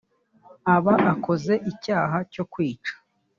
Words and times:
aba 0.75 0.93
akoze 1.11 1.53
icyaha 1.71 2.17
cyo 2.33 2.43
kwica 2.51 2.93